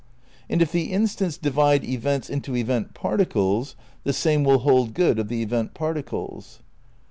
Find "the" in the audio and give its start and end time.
0.71-0.91, 4.03-4.13, 5.27-5.43